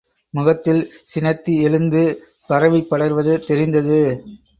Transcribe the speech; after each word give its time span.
முகத்தில் 0.33 0.79
சினத்தி 1.11 1.53
எழுந்து 1.61 2.01
பரவிப் 2.47 2.87
படர்வது 2.91 3.45
தெரிந்தது. 3.45 3.99